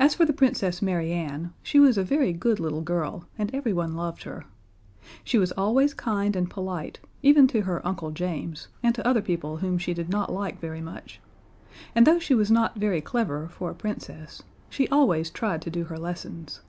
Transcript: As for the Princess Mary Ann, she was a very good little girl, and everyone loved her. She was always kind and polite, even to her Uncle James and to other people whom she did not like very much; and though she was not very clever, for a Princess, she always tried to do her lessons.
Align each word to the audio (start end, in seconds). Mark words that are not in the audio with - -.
As 0.00 0.14
for 0.14 0.24
the 0.24 0.32
Princess 0.32 0.80
Mary 0.80 1.12
Ann, 1.12 1.52
she 1.62 1.78
was 1.78 1.98
a 1.98 2.02
very 2.02 2.32
good 2.32 2.58
little 2.58 2.80
girl, 2.80 3.26
and 3.36 3.54
everyone 3.54 3.94
loved 3.94 4.22
her. 4.22 4.46
She 5.22 5.36
was 5.36 5.52
always 5.52 5.92
kind 5.92 6.34
and 6.34 6.48
polite, 6.48 6.98
even 7.22 7.46
to 7.48 7.60
her 7.60 7.86
Uncle 7.86 8.10
James 8.10 8.68
and 8.82 8.94
to 8.94 9.06
other 9.06 9.20
people 9.20 9.58
whom 9.58 9.76
she 9.76 9.92
did 9.92 10.08
not 10.08 10.32
like 10.32 10.58
very 10.60 10.80
much; 10.80 11.20
and 11.94 12.06
though 12.06 12.18
she 12.18 12.34
was 12.34 12.50
not 12.50 12.76
very 12.78 13.02
clever, 13.02 13.48
for 13.48 13.68
a 13.68 13.74
Princess, 13.74 14.42
she 14.70 14.88
always 14.88 15.28
tried 15.28 15.60
to 15.60 15.70
do 15.70 15.84
her 15.84 15.98
lessons. 15.98 16.62